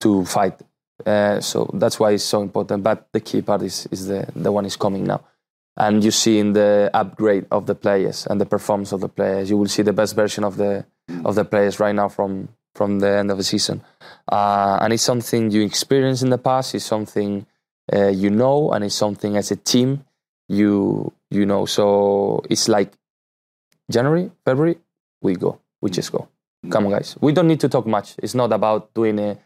[0.00, 0.58] to fight.
[1.04, 2.82] Uh, so that's why it's so important.
[2.82, 5.20] But the key part is is the the one is coming now,
[5.76, 9.50] and you see in the upgrade of the players and the performance of the players,
[9.50, 10.86] you will see the best version of the
[11.24, 13.82] of the players right now from from the end of the season.
[14.30, 16.74] Uh, and it's something you experienced in the past.
[16.74, 17.46] It's something
[17.92, 20.04] uh, you know, and it's something as a team
[20.48, 21.66] you you know.
[21.66, 22.92] So it's like
[23.90, 24.78] January, February,
[25.22, 26.28] we go, we just go.
[26.70, 27.16] Come on, guys.
[27.20, 28.14] We don't need to talk much.
[28.18, 29.38] It's not about doing a,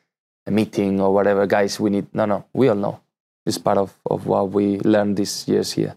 [0.46, 1.78] a meeting or whatever, guys.
[1.78, 2.44] We need no, no.
[2.52, 3.00] We all know.
[3.44, 5.96] It's part of, of what we learned these years here.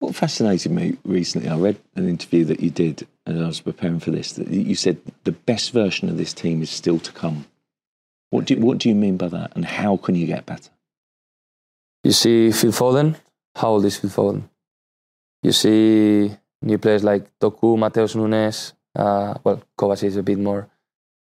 [0.00, 4.00] What fascinated me recently, I read an interview that you did, and I was preparing
[4.00, 4.32] for this.
[4.32, 7.44] That you said the best version of this team is still to come.
[8.30, 10.70] What do what do you mean by that, and how can you get better?
[12.02, 13.16] You see Phil Foden.
[13.54, 14.48] How old is Phil Foden?
[15.42, 18.72] You see new players like Doku, Matheus Nunes.
[18.96, 20.66] Uh, well, Kovacic is a bit more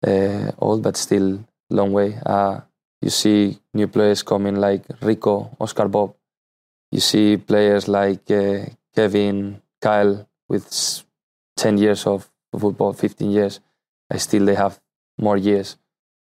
[0.05, 2.17] uh, old, but still long way.
[2.25, 2.61] Uh,
[2.99, 6.15] you see new players coming like Rico, Oscar Bobb.
[6.91, 11.03] You see players like uh, Kevin, Kyle with
[11.57, 13.59] 10 years of football, 15 years.
[14.17, 14.79] Still they have
[15.17, 15.77] more years.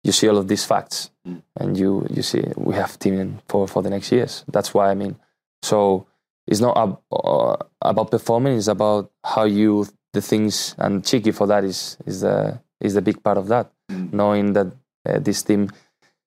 [0.03, 1.41] You see all of these facts Mm.
[1.59, 4.45] and you, you see we have team for, for the next years.
[4.47, 5.15] That's why I mean.
[5.63, 6.05] So
[6.45, 11.47] it's not ab- uh, about performing, it's about how you, the things, and Txiki for
[11.47, 13.71] that is, is, the, is the big part of that.
[13.91, 14.13] Mm.
[14.13, 14.67] Knowing that
[15.09, 15.71] uh, this team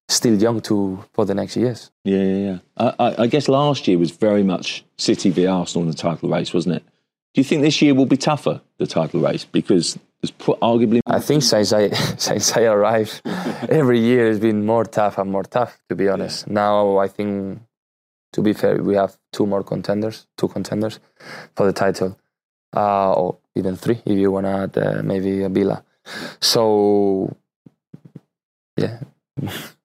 [0.08, 1.90] still young to for the next years.
[2.04, 2.58] Yeah, yeah, yeah.
[2.76, 6.28] I, I, I guess last year was very much City v Arsenal in the title
[6.28, 6.82] race, wasn't it?
[7.34, 11.00] Do you think this year will be tougher, the title race, because there's put arguably
[11.06, 13.20] I think since I since I arrived,
[13.68, 15.78] every year has been more tough and more tough.
[15.90, 17.60] To be honest, now I think,
[18.32, 21.00] to be fair, we have two more contenders, two contenders
[21.54, 22.18] for the title,
[22.74, 25.84] uh, or even three if you want to add uh, maybe a Villa.
[26.40, 27.36] So,
[28.76, 29.00] yeah,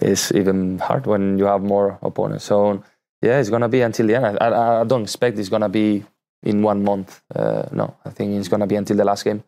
[0.00, 2.44] it's even hard when you have more opponents.
[2.44, 2.82] So,
[3.22, 4.38] yeah, it's gonna be until the end.
[4.40, 6.04] I, I, I don't expect it's gonna be
[6.42, 7.20] in one month.
[7.34, 9.42] Uh, no, I think it's gonna be until the last game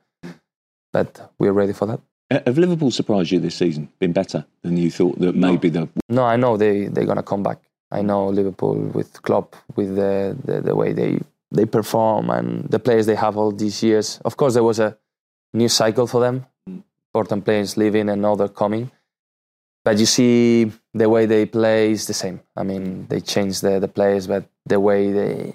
[0.93, 2.01] but we're ready for that.
[2.31, 3.89] Uh, Have Liverpool surprised you this season?
[3.99, 7.43] Been better than you thought that maybe the No, I know they they're gonna come
[7.43, 7.59] back.
[7.91, 11.19] I know Liverpool with Klopp with the, the the way they
[11.51, 14.21] they perform and the players they have all these years.
[14.25, 14.97] Of course, there was a
[15.53, 16.47] new cycle for them.
[17.13, 18.93] Important players leaving and other coming,
[19.85, 22.41] but you see the way they play is the same.
[22.57, 25.55] I mean, they change the the players, but the way they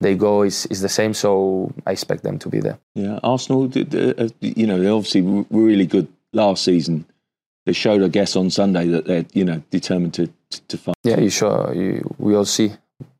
[0.00, 1.14] they go is, is the same.
[1.14, 2.78] So I expect them to be there.
[2.94, 3.64] yeah Arsenal?
[3.64, 7.04] uh, You know, they're obviously w- really good last season.
[7.64, 10.96] They showed, I guess, on Sunday that they're you know determined to to, to fight.
[11.04, 12.72] Yeah, you sure you, we all see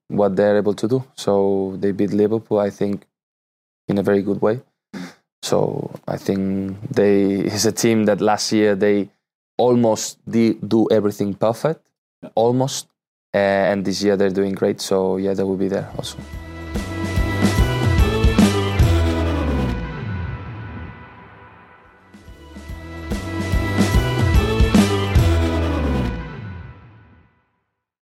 [0.08, 1.02] what they're able to do.
[1.16, 3.06] So they beat Liverpool, I think,
[3.88, 4.60] in a very good way.
[5.42, 9.08] So I think they is a team that last year they
[9.58, 11.80] almost did do everything perfect,
[12.34, 12.88] almost,
[13.34, 14.80] uh, and this year they're doing great.
[14.80, 16.18] So yeah, they will be there also.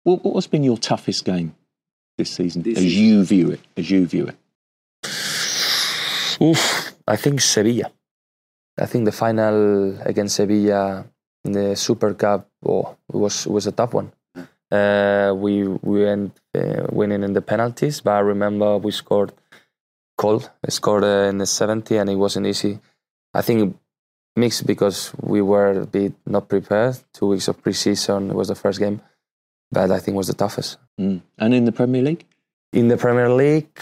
[0.03, 1.55] What, what's been your toughest game
[2.17, 3.03] this season, This as season?
[3.03, 3.61] you view it?
[3.77, 4.35] As you view it?
[6.41, 7.91] Oof, I think Sevilla.
[8.77, 11.12] I think the final against Sevilla in
[11.43, 14.11] the Super Cup oh, it was was a tough one.
[14.71, 19.33] Uh, we we went uh, winning in the penalties, but I remember we scored.
[20.17, 22.79] Cole scored uh, in the 70, and it wasn't easy.
[23.33, 23.75] I think
[24.35, 26.97] mixed because we were a bit not prepared.
[27.13, 29.01] Two weeks of preseason it was the first game,
[29.71, 31.21] but I think was the toughest Mm.
[31.39, 32.25] And in the Premier League?
[32.73, 33.79] in the Premier League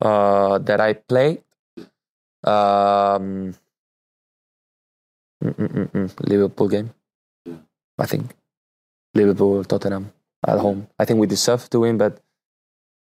[0.00, 1.42] uh, that I played.
[2.44, 3.54] Um,
[5.42, 6.90] mm, mm, mm, Liverpool game,
[7.98, 8.34] I think.
[9.14, 10.12] Liverpool, Tottenham
[10.46, 10.88] at home.
[10.98, 12.18] I think we deserve to win, but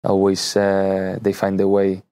[0.05, 2.03] always uh, they find a way.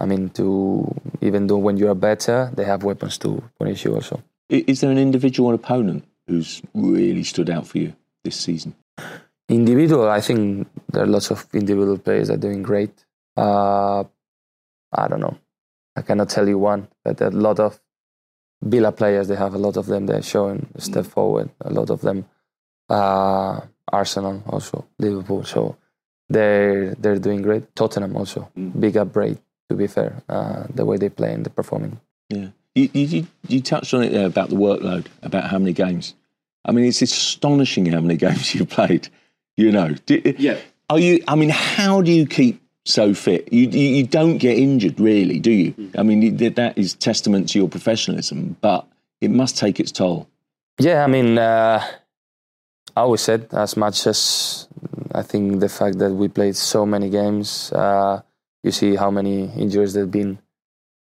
[0.00, 3.94] I mean, to even though when you are better, they have weapons to punish you
[3.94, 4.22] also.
[4.48, 8.74] Is there an individual opponent who's really stood out for you this season?
[9.48, 13.04] Individual, I think there are lots of individual players that are doing great.
[13.36, 14.04] Uh,
[14.92, 15.38] I don't know.
[15.96, 17.80] I cannot tell you one, but a lot of
[18.64, 20.06] Villa players, they have a lot of them.
[20.06, 21.50] They're showing a step forward.
[21.60, 22.24] A lot of them,
[22.88, 23.60] uh,
[23.92, 25.44] Arsenal also, Liverpool.
[25.44, 25.76] So
[26.28, 27.74] they're they're doing great.
[27.76, 28.80] Tottenham also, Mm.
[28.80, 29.38] big upgrade.
[29.70, 31.98] To be fair, uh, the way they play and the performing.
[32.28, 32.48] Yeah.
[32.74, 36.14] You, you, you- you touched on it there about the workload, about how many games.
[36.66, 39.08] I mean, it's astonishing how many games you've played.
[39.56, 40.58] You know, Do- Yeah.
[40.90, 41.22] Are you?
[41.28, 43.52] I mean, how do you keep so fit?
[43.52, 45.90] You you, you don't get injured, really, do you?
[45.96, 48.86] I mean, that that is testament to your professionalism, but
[49.20, 50.28] it must take its toll.
[50.78, 51.82] Yeah, I mean, uh,
[52.96, 54.68] I always said as much as
[55.12, 58.22] I think the fact that we played so many games, uh,
[58.62, 60.38] you see how many injuries there've been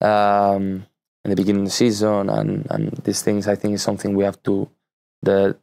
[0.00, 0.86] um,
[1.24, 3.48] in the beginning of the season, and, and these things.
[3.48, 4.68] I think is something we have to
[5.22, 5.56] the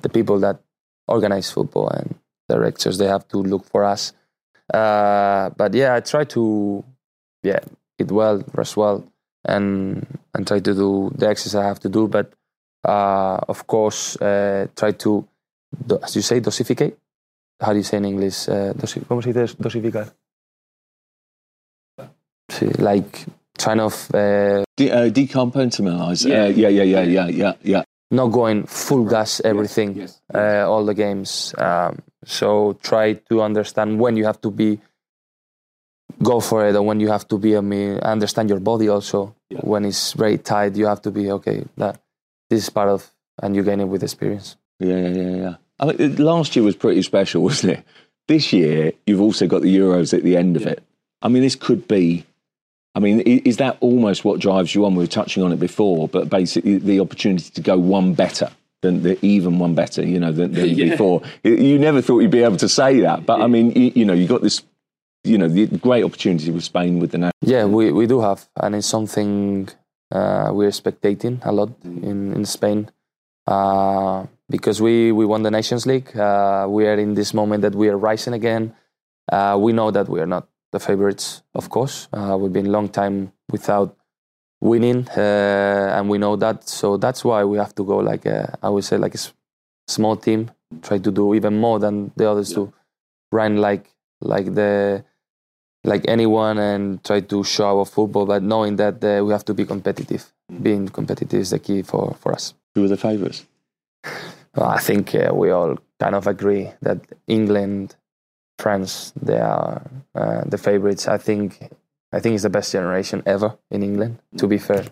[0.00, 0.60] the people that
[1.06, 2.14] organize football and
[2.48, 4.12] directors they have to look for us.
[4.72, 6.84] Uh, but yeah, I try to
[7.42, 7.60] yeah
[7.98, 9.04] eat well, rest well.
[9.44, 10.04] and
[10.34, 12.08] and try to do the exercise I have to do.
[12.08, 12.32] But
[12.84, 15.24] uh, of course, uh, try to,
[15.86, 16.96] do- as you say, dosificate.
[17.60, 18.48] How do you say in English?
[18.48, 20.12] Uh, dosi- ¿Cómo se dice dosificar?
[22.50, 23.26] Sí, like
[23.58, 26.26] trying of uh, De- uh, decompartmentalize.
[26.26, 26.44] Yeah.
[26.44, 27.82] Uh, yeah, yeah, yeah, yeah, yeah, yeah.
[28.10, 30.20] not going full gas everything Yes.
[30.34, 34.80] uh, all the games um, so try to understand when you have to be
[36.22, 39.34] go for it and when you have to be i mean understand your body also
[39.50, 39.60] Yeah.
[39.62, 42.00] when it's very tight you have to be okay that
[42.50, 43.10] this is part of
[43.42, 45.54] and you gain it with experience Yeah, yeah, yeah, yeah.
[45.80, 47.84] I mean, last year was pretty special, wasn't it?
[48.26, 50.72] This year, you've also got the Euros at the end of Yeah.
[50.74, 50.82] it.
[51.22, 52.24] I mean, this could be.
[52.94, 54.94] I mean, is that almost what drives you on?
[54.94, 58.50] We were touching on it before, but basically the opportunity to go one better
[58.82, 60.90] than the even one better, you know, than, than Yeah.
[60.90, 61.22] before.
[61.42, 64.12] You never thought you'd be able to say that, but I mean, you, you know,
[64.12, 64.62] you got this,
[65.24, 67.32] you know, the great opportunity with Spain with the national.
[67.42, 69.68] yeah we, we do have and it's something
[70.12, 72.88] uh, we're spectating a lot in, in spain
[73.46, 77.74] uh, because we, we won the nations league uh, we are in this moment that
[77.74, 78.74] we are rising again
[79.32, 82.70] uh, we know that we are not the favorites of course uh, we've been a
[82.70, 83.96] long time without
[84.60, 88.56] winning uh, and we know that so that's why we have to go like a,
[88.62, 89.32] i would say like a s-
[89.86, 90.50] small team
[90.82, 92.72] try to do even more than the others to
[93.32, 93.90] run like
[94.20, 95.04] like the
[95.84, 99.54] like anyone and try to show our football, but knowing that uh, we have to
[99.54, 100.26] be competitive.
[100.60, 102.52] Being competitive is the key for, for us.
[102.74, 103.46] Who were the favourites?
[104.56, 107.94] Well, I think uh, we all kind of agree that England,
[108.58, 109.82] France, they are
[110.14, 111.06] uh, the favorites.
[111.06, 111.70] I think
[112.12, 114.18] I think it's the best generation ever in England.
[114.38, 114.84] To be fair,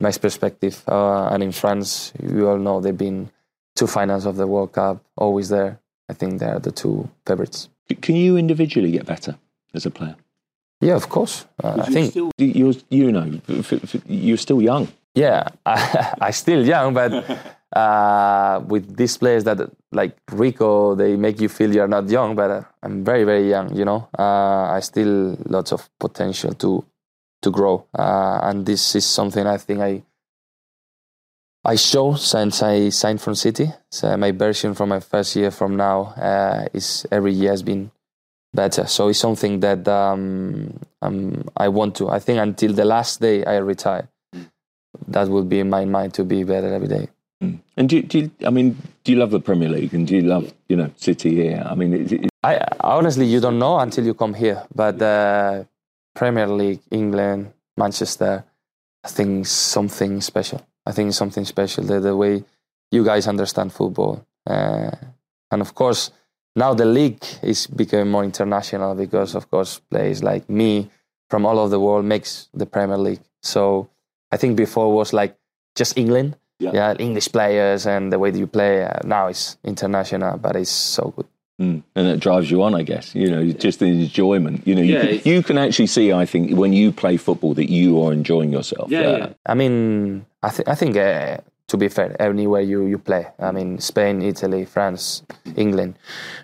[0.00, 3.30] my perspective, uh, and in France, you all know they've been
[3.76, 5.78] two finals of the World Cup, always there.
[6.08, 7.68] I think they are the two favorites.
[8.02, 9.36] Can you individually get better
[9.74, 10.16] as a player?
[10.80, 11.46] Yeah, of course.
[11.62, 14.88] Uh, I think still- You're, you know, f- f- you're still young.
[15.18, 17.12] Yeah, I, I still young, but
[17.76, 19.58] uh, with these players that
[19.92, 23.74] like Rico, they make you feel you're not young, but uh, I'm very very young.
[23.74, 26.84] You know, uh, I still lots of potential to
[27.42, 30.02] to grow, uh, and this is something I think I
[31.64, 33.72] I show since I signed from City.
[33.90, 37.90] So my version from my first year from now uh, is every year has been
[38.54, 38.86] better.
[38.86, 42.08] So it's something that um, um, I want to.
[42.08, 44.08] I think until the last day I retire
[45.12, 47.08] that would be in my mind to be better every day.
[47.42, 47.58] Mm.
[47.76, 50.16] And do, you- do you, I mean, do you love the Premier League and do
[50.16, 51.62] you love, you know, City here?
[51.64, 54.64] I mean, it, it, I honestly, you don't know until you come here.
[54.74, 55.64] But uh,
[56.14, 58.44] Premier League, England, Manchester,
[59.04, 60.60] I think something special.
[60.84, 61.84] I think something special.
[61.84, 62.44] The, the way
[62.90, 64.90] you guys understand football, uh,
[65.50, 66.10] and of course,
[66.56, 70.90] now the league is becoming more international because, of course, players like me
[71.30, 73.20] from all over the world makes the Premier League.
[73.42, 73.88] So
[74.32, 75.36] I think before was like
[75.76, 76.72] just England, Yeah.
[76.74, 78.82] yeah, English players and the way that you play.
[78.84, 81.26] Uh, now it's international, but it's so good.
[81.60, 84.66] mm, and it drives you on, I guess, you know, just the enjoyment.
[84.66, 87.54] You know, you, Yeah, can, you can actually see, I think, when you play football
[87.54, 88.90] that you are enjoying yourself.
[88.90, 89.28] Yeah, yeah.
[89.46, 91.38] I mean, I, th- I think uh,
[91.68, 95.22] to be fair, anywhere you, you play, I mean, Spain, Italy, France,
[95.56, 95.94] England,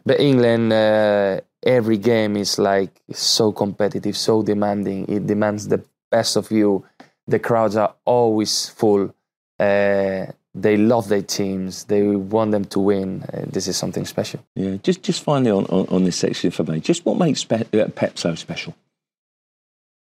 [0.05, 5.07] but England, uh, every game is like so competitive, so demanding.
[5.09, 6.85] It demands the best of you.
[7.27, 9.15] The crowds are always full.
[9.59, 11.85] Uh, they love their teams.
[11.85, 13.23] They want them to win.
[13.23, 14.45] Uh, this is something special.
[14.55, 17.65] Yeah, just just finally on, on, on this section for me, just what makes Pe-
[17.73, 18.75] uh, Pep so special?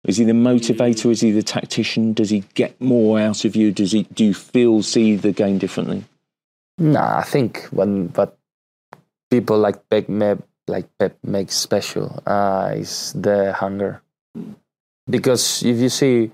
[0.05, 1.09] Is he the motivator?
[1.09, 2.13] Is he the tactician?
[2.13, 3.71] Does he get more out of you?
[3.71, 4.03] Does he?
[4.03, 6.03] Do you feel see the game differently?
[6.77, 8.37] Nah, I think when but
[9.31, 10.07] people like Pep,
[10.67, 14.01] like Pep makes special uh, is the hunger.
[15.09, 16.31] Because if you see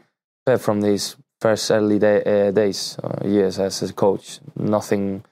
[0.58, 5.24] from these first early day, uh, days, uh, years as a coach, nothing,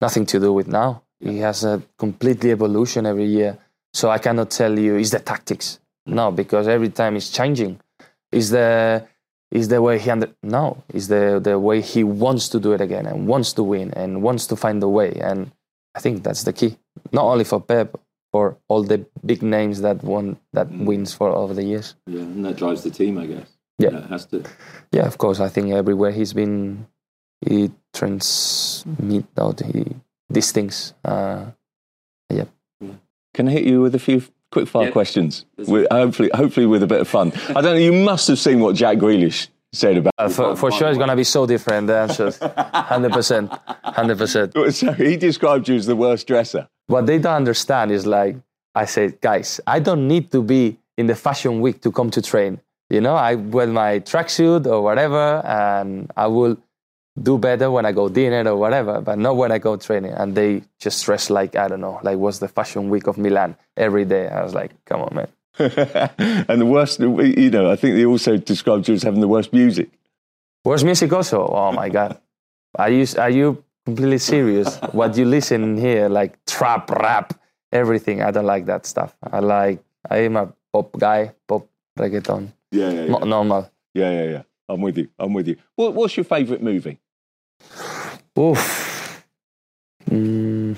[0.00, 1.02] nothing to do with now.
[1.18, 3.58] He has a completely evolution every year.
[3.92, 5.80] So I cannot tell you is the tactics.
[6.06, 7.80] No, because every time it's changing.
[8.32, 9.06] Is the
[9.50, 12.80] is the way he under no is the the way he wants to do it
[12.80, 15.50] again and wants to win and wants to find a way and
[15.96, 16.78] I think that's the key
[17.10, 17.98] not only for Pep
[18.30, 22.44] for all the big names that won that wins for over the years Yeah, and
[22.44, 23.50] that drives the team, I guess.
[23.82, 23.98] Yeah.
[23.98, 24.42] it has to.
[24.92, 26.86] yeah of course I think everywhere he's been
[27.48, 29.84] he transmit out he
[30.28, 31.46] these things uh,
[33.32, 34.90] Can I hit you with a few quick fire Yeah.
[34.90, 35.46] questions?
[35.56, 37.32] With, hopefully, hopefully with a bit of fun.
[37.56, 37.84] I don't know.
[37.90, 40.12] You must have seen what Jack Grealish said about.
[40.18, 45.16] uh, for, for sure it's gonna be so different the answers 100% 100% So he
[45.16, 46.68] described you as the worst dresser.
[46.88, 48.34] what they don't understand is like
[48.74, 52.20] I said, guys, I don't need to be in the fashion week to come to
[52.22, 52.60] train.
[52.90, 56.58] You know, I wear my tracksuit or whatever, and I will
[57.22, 60.12] do better when I go dinner or whatever, but not when I go training.
[60.12, 63.56] And they just dress like I don't know, like was the fashion week of Milan
[63.76, 64.28] every day.
[64.28, 65.28] I was like, come on, man.
[66.48, 69.52] and the worst, you know, I think they also described you as having the worst
[69.52, 69.90] music.
[70.64, 71.46] Worst music also.
[71.46, 72.18] Oh my god,
[72.74, 74.78] are you are you completely serious?
[74.92, 77.38] what you listen here, like trap, rap,
[77.72, 78.22] everything.
[78.22, 79.14] I don't like that stuff.
[79.22, 79.82] I like.
[80.08, 81.68] I am a pop guy, pop
[81.98, 82.52] reggaeton.
[82.70, 83.10] Yeah, yeah, yeah.
[83.10, 83.70] Not normal.
[83.94, 84.42] Yeah, yeah, yeah.
[84.68, 85.08] I'm with you.
[85.18, 85.56] I'm with you.
[85.74, 86.98] What, what's your favourite movie?
[88.38, 89.24] Oof.
[90.08, 90.76] Mm,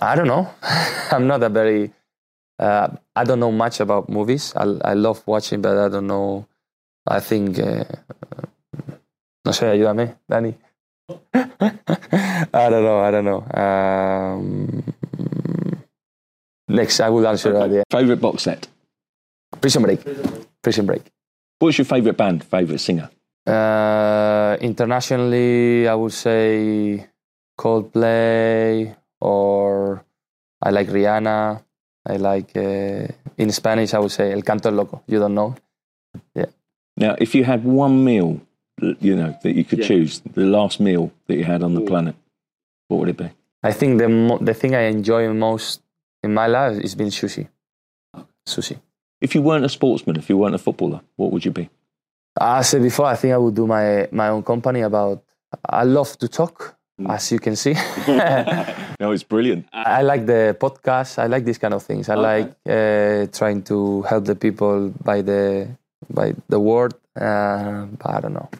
[0.00, 0.48] I don't know.
[1.10, 1.92] I'm not a very.
[2.58, 4.52] Uh, I don't know much about movies.
[4.56, 6.46] I, I love watching, but I don't know.
[7.06, 7.58] I think.
[7.58, 7.84] Uh,
[9.44, 10.54] no sé, ayúdame, Dani.
[11.34, 13.00] I don't know.
[13.00, 13.44] I don't know.
[13.52, 14.82] Um,
[16.68, 17.82] next, I will answer okay.
[17.90, 18.68] Favorite box set?
[19.60, 20.00] Prison Break.
[20.62, 21.02] Prison Break.
[21.58, 22.44] What's your favorite band?
[22.44, 23.10] Favorite singer?
[23.46, 27.06] Uh, internationally, I would say
[27.58, 30.04] Coldplay or
[30.62, 31.62] I like Rihanna.
[32.06, 33.06] I like uh,
[33.38, 33.94] in Spanish.
[33.94, 35.02] I would say El Canto Loco.
[35.06, 35.54] You don't know?
[36.34, 36.46] Yeah.
[36.96, 38.40] Now, if you had one meal,
[38.80, 39.86] you know that you could yeah.
[39.88, 41.86] choose, the last meal that you had on the Ooh.
[41.86, 42.14] planet,
[42.88, 43.30] what would it be?
[43.62, 45.80] I think the mo- the thing I enjoy most
[46.22, 47.48] in my life is being sushi.
[48.46, 48.78] Sushi.
[49.24, 51.70] If you weren't a sportsman, if you weren't a footballer, what would you be?
[52.38, 55.22] I said before, I think I would do my my own company about.
[55.82, 57.08] I love to talk, mm.
[57.14, 57.72] as you can see.
[59.00, 59.62] no, it's brilliant.
[59.72, 61.18] I like the podcast.
[61.24, 62.08] I like these kind of things.
[62.08, 62.28] I okay.
[62.32, 65.68] like uh, trying to help the people by the
[66.10, 66.92] by the word.
[67.16, 68.50] Uh, but I don't know.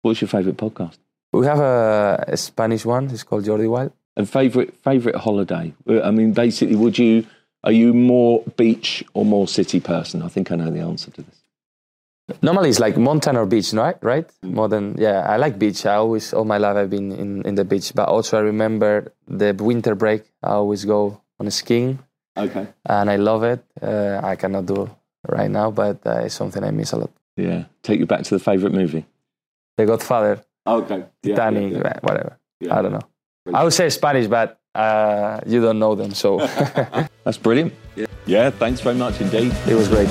[0.00, 0.98] What's your favorite podcast?
[1.32, 3.10] We have a, a Spanish one.
[3.10, 3.92] It's called Jordi Wild.
[4.16, 5.74] And favorite favorite holiday?
[6.08, 7.26] I mean, basically, would you
[7.64, 10.22] are you more beach or more city person?
[10.22, 11.42] I think I know the answer to this.
[12.42, 13.96] Normally it's like mountain or beach, right?
[14.02, 14.28] Right?
[14.42, 15.86] More than yeah, I like beach.
[15.86, 17.92] I always all my life I've been in, in the beach.
[17.94, 20.24] But also I remember the winter break.
[20.42, 22.00] I always go on a skiing.
[22.36, 22.66] Okay.
[22.84, 23.64] And I love it.
[23.80, 24.90] Uh, I cannot do
[25.28, 27.10] right now, but uh, it's something I miss a lot.
[27.36, 27.64] Yeah.
[27.82, 29.06] Take you back to the favorite movie.
[29.76, 30.44] The Godfather.
[30.66, 31.04] Okay.
[31.22, 31.98] Yeah, Titanic, yeah, yeah.
[32.02, 32.38] whatever.
[32.70, 33.00] I don't know.
[33.44, 33.60] Brilliant.
[33.60, 36.38] I would say Spanish, but uh, you don't know them, so.
[37.24, 37.72] That's brilliant.
[37.96, 38.06] Yeah.
[38.26, 38.50] yeah.
[38.50, 39.52] Thanks very much indeed.
[39.66, 40.08] It was great.